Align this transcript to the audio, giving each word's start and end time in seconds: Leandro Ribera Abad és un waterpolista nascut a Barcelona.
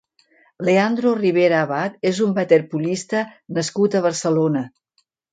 Leandro 0.67 1.09
Ribera 1.17 1.59
Abad 1.65 1.99
és 2.11 2.21
un 2.27 2.31
waterpolista 2.37 3.21
nascut 3.59 3.99
a 3.99 4.01
Barcelona. 4.07 4.65